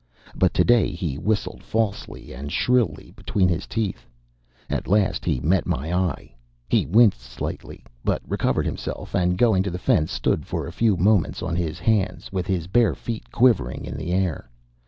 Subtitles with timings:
[0.33, 4.07] But to day he whistled falsely and shrilly between his teeth.
[4.67, 6.33] At last he met my eye.
[6.67, 10.97] He winced slightly, but recovered himself, and going to the fence, stood for a few
[10.97, 14.49] moments on his hands, with his bare feet quivering in the air.